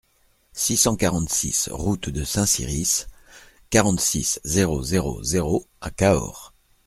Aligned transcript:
six 0.53 0.77
cent 0.77 0.95
quarante-six 0.97 1.69
route 1.71 2.09
de 2.09 2.23
Saint-Cirice, 2.23 3.05
quarante-six, 3.69 4.41
zéro 4.43 4.81
zéro 4.81 5.23
zéro 5.23 5.67
à 5.79 5.91
Cahors 5.91 6.55